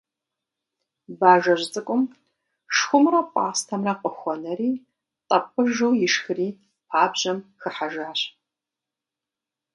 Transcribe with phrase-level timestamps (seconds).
[1.19, 2.03] Бажэжь цӀыкӀум
[2.75, 4.71] шхумрэ пӀастэмрэ къыхуэнэри
[5.27, 6.49] тӀэпӀыжу ишхри
[6.89, 8.19] пабжьэм хыхьэжащ.